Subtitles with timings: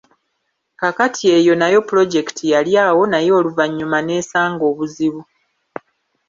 [0.79, 5.21] Kaakati eyo nayo pulojekiti yali awo naye oluvannyuma n’esanga obuzibu.